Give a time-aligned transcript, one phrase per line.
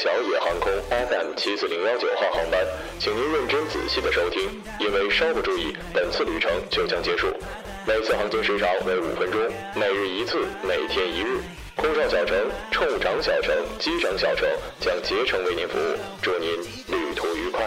[0.00, 2.64] 小野航空 FM 七四零幺九号航班，
[3.00, 7.26] 请您认真仔细的收听，因为稍不注意，本次旅程就将结束。
[7.84, 9.40] 每次航行时长为五分钟，
[9.74, 11.40] 每日一次，每天一日。
[11.74, 14.48] 空少小陈、乘长小陈、机长小陈
[14.78, 16.48] 将竭诚为您服务，祝您
[16.86, 17.66] 旅途愉快。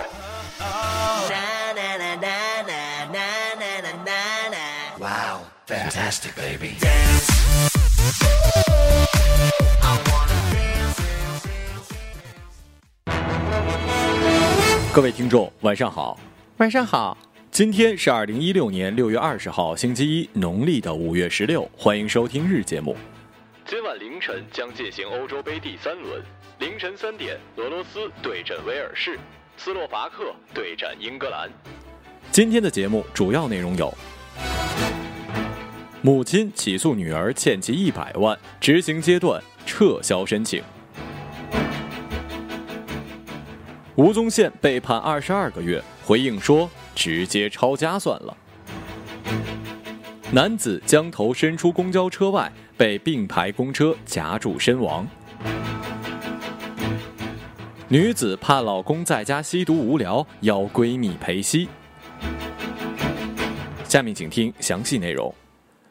[4.98, 6.77] Wow, fantastic, baby.
[14.94, 16.20] 各位听众，晚上好。
[16.58, 17.18] 晚上好，
[17.50, 21.66] 今天是二零一六年六月二十号，星期一，农历的五月十六。
[21.77, 22.94] 欢迎收听日节目。
[23.66, 26.22] 今晚凌晨将进行欧洲杯第三轮，
[26.59, 29.17] 凌晨三点，俄罗斯对阵威尔士，
[29.55, 31.50] 斯洛伐克对战英格兰。
[32.30, 33.94] 今天的节目主要内容有：
[36.02, 40.62] 母亲起诉女儿欠其一百万，执行阶段撤销申请；
[44.02, 48.35] 吴宗宪被判二十二个月，回应说直接抄家算了。
[50.31, 55.07] 男子将头伸出公交车外，被并排公车夹住身亡。
[57.89, 61.69] 女子怕老公在家吸毒无聊，邀闺蜜陪吸。
[63.83, 65.31] 下面请听详细内容。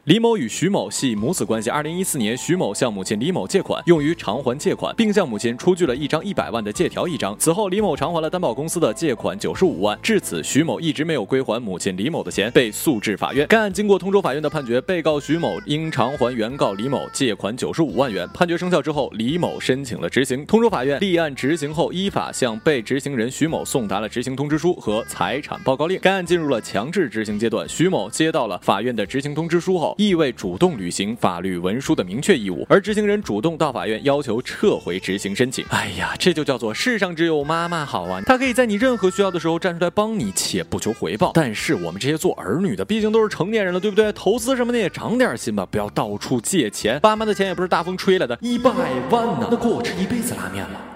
[0.05, 1.69] 李某与徐某系母子关系。
[1.69, 7.37] 二零一四年，徐某向母亲李某借款，用于偿还借款，并向母亲出具了一张一百万的借条一张。
[7.37, 9.95] 此后，李某偿还了担保公司的借款九十五万。
[10.01, 13.45] 至此，徐某一直没有归还母亲李某的钱，被诉至法院。
[13.47, 18.27] 该案经过通州法院的判决，被告徐某应偿还原告李某借款九十五万元。
[18.33, 20.43] 判决生效之后，李某申请了执行。
[20.47, 25.99] 通州法院立案执行后，依法向被执行人徐某送达了执行通知书和财产报告令。
[26.01, 27.69] 该案进入了强制执行阶段。
[27.69, 35.65] 徐某接到了法院的执行通知书后，意味主动履行法律文书的明确义务，而执行人主动到法院要求撤回执行申请。
[35.69, 38.21] 哎呀，这就叫做世上只有妈妈好啊！
[38.25, 41.31] 她可以在你任何需要的时候站出来帮你，且不求回报。
[41.33, 44.11] 但是我们这些做儿女的，毕竟都是成年人了，对不对？
[44.13, 46.99] 投资什么的也长点心吧，不要到处借钱。
[46.99, 48.71] 爸妈的钱也不是大风吹来的，一百
[49.09, 50.90] 万呢，那够我吃一辈子拉面了。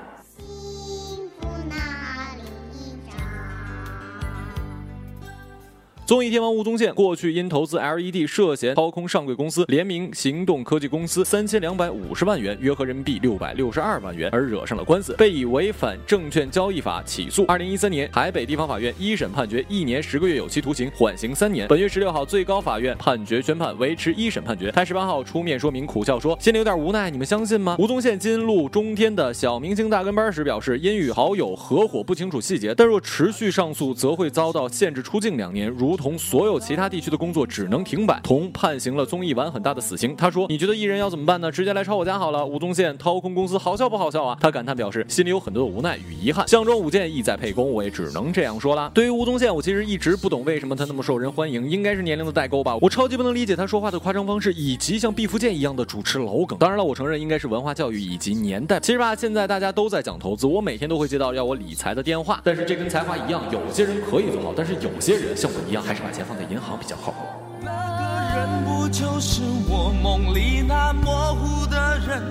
[6.06, 17.44] 综艺天王吴宗宪过去因投资 LED 涉嫌掏空上柜公司联名行动科技公司三千两百五十万元，约合人民币六百六十二万元，而惹上了官司，被以违反证券交易法起诉。
[17.46, 21.68] 二零一三年，台北地方法院一审判决一年十个月有期徒刑，缓刑三年。
[21.68, 24.70] 本月十六号，最高法院判决宣判维持一审判决。
[24.70, 27.78] 他十八号出面说明，苦笑说心里有点无奈，你们相信吗？
[27.80, 40.16] 吴宗宪今录中天的小明星大跟班时表示，因与好友合伙不清楚细节，但若持续上诉，则会遭到限制出境两年，如同所有其他地区的工作只能停摆，同判刑了综艺玩很大的死刑。
[40.16, 41.52] 他说：“你觉得艺人要怎么办呢？
[41.52, 44.38] 直接来抄我家好了。”吴宗宪掏空公司，好笑不好笑啊？
[44.40, 46.48] 他感叹表示，心里有很多的无奈与遗憾。
[46.48, 48.92] 项庄舞剑，意在沛公，我也只能这样说啦。
[48.94, 52.78] 对于吴宗宪，我其实一直不懂为什么他那么受人欢迎，应该是年龄的代沟吧。
[52.82, 56.58] 我超级不能理解他说话的夸张方式，以及像毕福剑一样的主持老梗。
[56.60, 58.80] 当然了，我承认应该是文化教育以及年代。
[58.80, 62.42] 其实吧，现在大家都在讲投资，我每天都会接到要我理财的电话。
[62.44, 67.14] 但是这跟才华一样，有些人可以做好，但是有些人像我一样，还是把钱放在银行比较好。
[67.62, 72.24] 那个人不就是我梦里那模糊的人？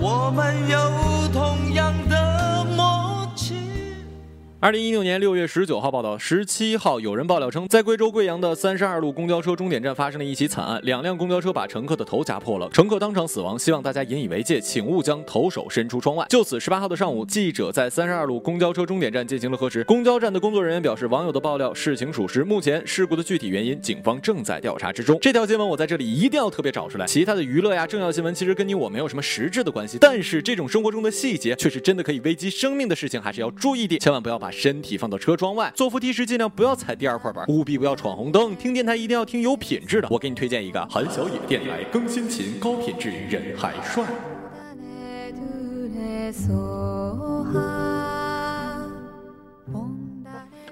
[0.00, 0.78] 我们有
[1.32, 2.21] 同样的。
[4.62, 13.58] 二零一六年六月十九号报道，十七号有人爆料称，在贵州贵阳的三十二路公交车终点站发生了一起惨案，两辆公交车把乘客的头夹破了，乘客当场死亡。
[13.58, 16.24] 希望大家引以为戒，请勿将头手伸出窗外。
[16.30, 25.18] 就此，十八号的上午，记者在三十二路公交车终点站进行了核实，公交站的工作人员表示，网友的爆料事情属实，目前事故的具体原因，警方正在调查之中。
[25.20, 38.54] 这条新闻我在这里一定要特别找出来，其他的娱乐呀、政要新闻其实跟你我没有什么实质的关系，但是这种生活中的细节却是真的可以危及生命的事情，还是要注意的，千万不要把身体放到车窗外，坐扶梯时尽量不要踩第二块板，务必不要闯红灯。
[38.54, 44.04] 听电台一定要听有品质的，我给你推荐一个韩小野电台，更新勤，高品质，人还帅。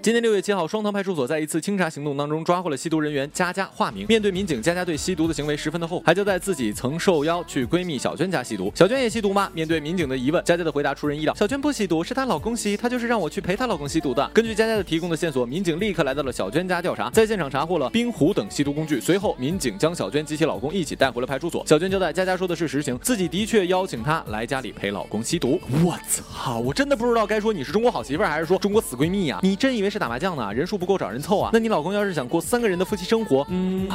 [0.03, 4.07] 今年六月七号，双塘派出所在一次清查行动当中抓获了吸毒人员佳佳（化名）。
[4.09, 8.73] 面对民警，佳佳对吸毒的行为十分的后悔，还交代自己曾受邀去闺蜜小娟家吸毒。
[8.75, 9.51] 小娟也吸毒吗？
[9.53, 14.27] 面对民警的疑问，佳佳的回答出人意料：小娟不吸毒，是她老公吸，她就是让我去陪她老公吸毒的。
[14.33, 18.99] 根据佳佳的提供的线索，民警立刻来到了小娟家调查，在现场查获了冰壶等吸毒工具。
[18.99, 21.63] 随后，民警将小娟及其老公一起带回了派出所。
[21.67, 25.61] 小娟交代，佳佳说的是实情，自己的确邀请她来家里陪老公吸毒。
[25.85, 26.59] 我操！
[26.61, 29.39] 我真的不知道该说你是中国好媳妇，还是说中国死闺蜜呀？
[29.43, 30.55] 你真以为是打麻将呢？
[30.55, 31.51] 人数不够找人凑啊？
[31.53, 33.89] 那你老公要是想过三个人的夫妻生活，嗯。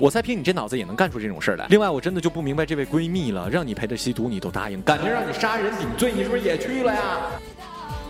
[0.00, 1.66] 我猜凭你这脑子也能干出这种事儿来。
[1.68, 7.02] 另外，我真的就不明白这位闺蜜了，让你陪她吸毒你都答应，感情让你杀人顶罪，你是不是也去了呀？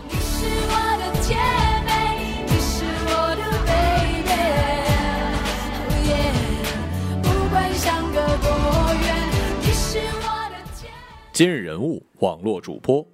[0.09, 1.35] 你是我的姐
[1.85, 4.95] 妹，你是我的 baby，oh
[6.07, 6.23] yeah，
[7.21, 8.47] 不管相隔多
[9.03, 9.05] 远，
[9.59, 10.87] 你是我的姐。
[11.33, 13.05] 今日人物，网络主播。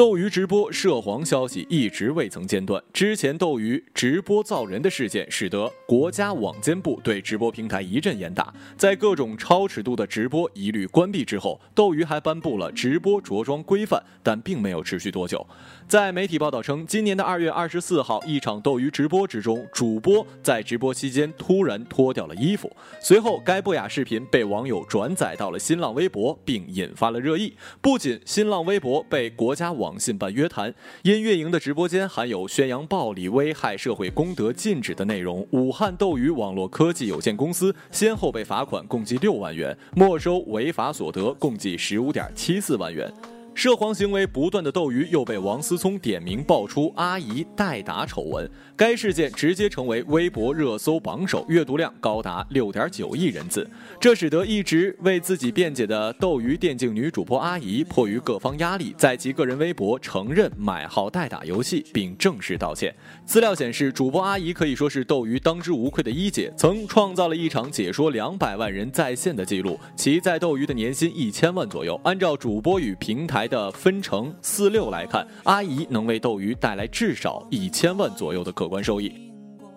[0.00, 2.82] 斗鱼直播涉黄消息一直未曾间断。
[2.90, 8.50] 之前斗鱼直播造人的事件，使得国家网监部对直播平台一阵严打。
[8.78, 15.46] 在各种超尺度的直播一律关闭之后，斗鱼还颁布了直播着装规范，但并没有持续多久。
[15.86, 22.74] 在媒体报道称，今年的二月二十四号，一场斗鱼直播之中，主播在直播期间突然脱掉了衣服。
[23.02, 27.52] 随后，该不雅视频被网友转载到了新浪微博，并引发了热议。
[27.82, 43.12] 不仅新浪微博被国家网信办约谈，因运营的直播间含有宣扬暴力、危害社会公德、禁止的内容，武汉斗鱼网络科技有限公司先后被罚款共计六万元，没收违法所得共计十五点七四万元。
[43.52, 53.68] 涉黄行为不断的斗鱼又被王思聪点名爆出阿姨代打丑闻，该事件直接成为微博热搜榜首，阅读量高达六点九亿人次。
[54.00, 62.94] 这使得一直为自己辩解的斗鱼电竞女主播阿姨，迫于各方压力，在其个人微博承认买号代打游戏，并正式道歉。
[63.26, 69.78] 资料显示，主播阿姨可以说是斗鱼当之无愧的一姐，曾创造了一场解说两百万人在线的记录。
[69.96, 79.12] 其在斗鱼的年薪一千万左右，按照主播与平台的分成四六来看，阿姨能为斗鱼带来至少一千万左右的可观收益。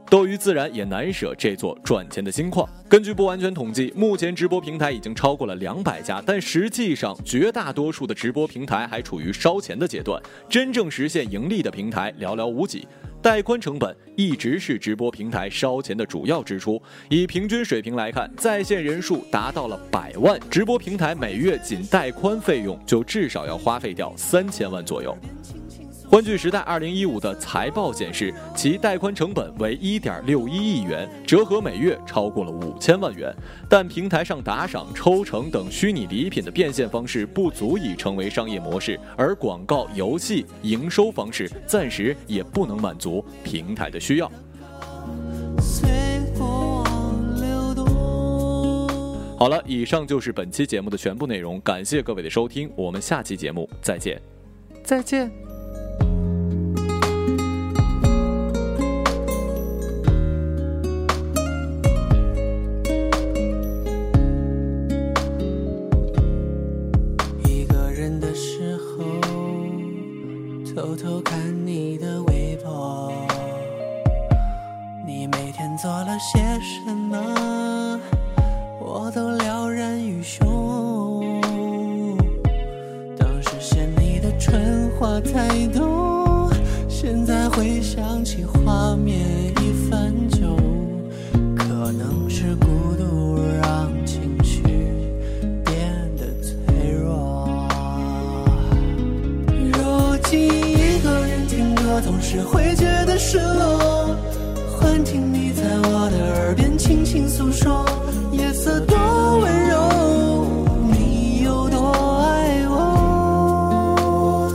[0.09, 2.69] 斗鱼自然也难舍这座赚钱的金矿。
[2.87, 12.87] 根据不完全统计，目前直播平台已经超过了两百家，但实际上绝大多数的直播平台还处于烧钱的阶段，真正实现盈利的平台寥寥无几。
[13.23, 16.79] 带宽成本一直是直播平台烧钱的主要支出。
[17.09, 25.17] 以平均水平来看，在线人数达到了百万，直播平台每月仅带宽费用就至少要花费掉三千万左右。
[26.13, 33.36] 欢聚时代二零一五的财报显示，其带宽成本为一点六一亿元，折合每月超过了五千万元。
[33.68, 44.31] 但平台上打赏、抽成等虚拟礼品的变现方式不足以成为商业模式，而广告、游戏营收方式暂时也不能满足平台的需要。
[49.39, 54.21] 好了，以上就是本期节目的全部内容，感谢各位的收听，我们下期节目再见，
[54.83, 55.31] 再见。
[100.38, 104.16] 一个人听歌，总是会觉得失落。
[104.80, 107.85] 幻听你在我的耳边轻轻诉说，
[108.31, 108.97] 夜色多
[109.40, 110.45] 温柔，
[110.92, 111.92] 你有多
[112.23, 114.52] 爱我。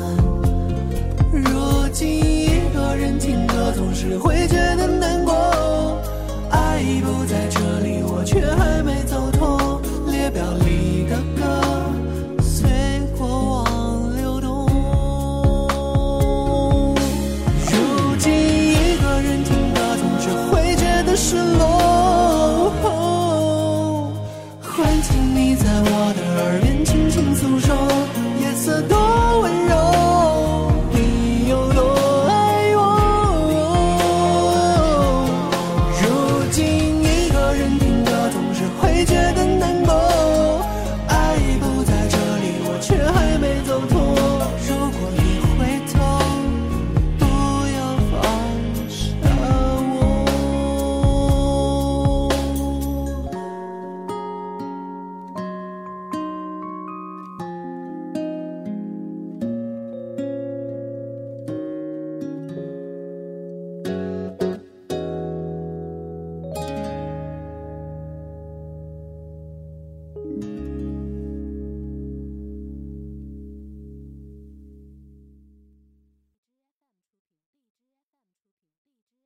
[1.32, 4.87] 如今一个人听歌，总是会觉得